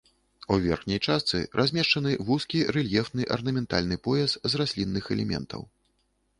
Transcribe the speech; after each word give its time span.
У 0.53 0.55
верхняй 0.61 1.01
частцы 1.07 1.41
размешчаны 1.59 2.15
вузкі 2.31 2.63
рэльефны 2.77 3.29
арнаментальны 3.37 4.01
пояс 4.09 4.31
з 4.55 4.63
раслінных 4.63 5.05
элементаў. 5.17 5.61